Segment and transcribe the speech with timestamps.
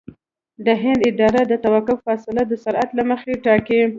[0.65, 3.81] د هند اداره د توقف فاصله د سرعت له مخې ټاکي